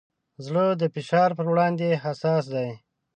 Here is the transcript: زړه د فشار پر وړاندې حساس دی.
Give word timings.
زړه 0.45 0.65
د 0.81 0.83
فشار 0.93 1.29
پر 1.37 1.45
وړاندې 1.51 1.99
حساس 2.03 2.43
دی. 2.53 2.69